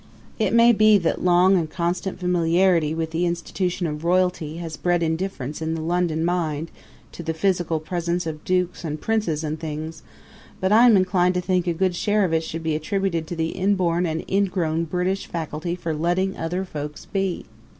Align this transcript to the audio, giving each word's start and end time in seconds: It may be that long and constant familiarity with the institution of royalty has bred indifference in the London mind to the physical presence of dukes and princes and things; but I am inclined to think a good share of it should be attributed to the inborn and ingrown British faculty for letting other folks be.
It 0.39 0.51
may 0.51 0.71
be 0.71 0.97
that 0.97 1.23
long 1.23 1.55
and 1.55 1.69
constant 1.69 2.19
familiarity 2.19 2.95
with 2.95 3.11
the 3.11 3.27
institution 3.27 3.85
of 3.85 4.03
royalty 4.03 4.57
has 4.57 4.75
bred 4.75 5.03
indifference 5.03 5.61
in 5.61 5.75
the 5.75 5.81
London 5.81 6.25
mind 6.25 6.71
to 7.11 7.21
the 7.21 7.35
physical 7.35 7.79
presence 7.79 8.25
of 8.25 8.43
dukes 8.43 8.83
and 8.83 8.99
princes 8.99 9.43
and 9.43 9.59
things; 9.59 10.01
but 10.59 10.71
I 10.71 10.87
am 10.87 10.97
inclined 10.97 11.35
to 11.35 11.41
think 11.41 11.67
a 11.67 11.71
good 11.73 11.95
share 11.95 12.25
of 12.25 12.33
it 12.33 12.43
should 12.43 12.63
be 12.63 12.73
attributed 12.73 13.27
to 13.27 13.35
the 13.35 13.49
inborn 13.49 14.07
and 14.07 14.25
ingrown 14.27 14.85
British 14.85 15.27
faculty 15.27 15.75
for 15.75 15.93
letting 15.93 16.35
other 16.35 16.65
folks 16.65 17.05
be. 17.05 17.45